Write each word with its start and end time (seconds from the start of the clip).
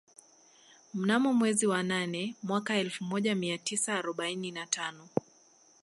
Mnamo 0.93 1.33
mwezi 1.33 1.67
wa 1.67 1.83
nane 1.83 2.35
mwaka 2.43 2.75
elfu 2.75 3.03
moja 3.03 3.35
mia 3.35 3.57
tisa 3.57 3.97
arobaini 3.99 4.51
na 4.51 4.67
tano 4.67 5.09